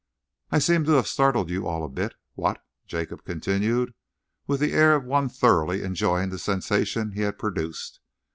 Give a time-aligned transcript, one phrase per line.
[0.49, 3.93] "I seem to have startled you all a bit, what?" Jacob continued,
[4.47, 7.99] with the air of one thoroughly enjoying the sensation he had produced.